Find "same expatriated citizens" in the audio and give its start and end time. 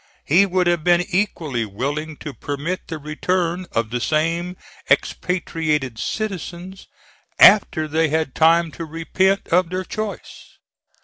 4.01-6.87